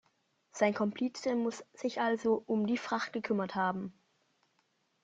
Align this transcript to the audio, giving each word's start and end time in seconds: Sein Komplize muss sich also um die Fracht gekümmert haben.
Sein 0.51 0.73
Komplize 0.73 1.35
muss 1.35 1.63
sich 1.75 2.01
also 2.01 2.41
um 2.47 2.65
die 2.65 2.79
Fracht 2.79 3.13
gekümmert 3.13 3.53
haben. 3.53 3.93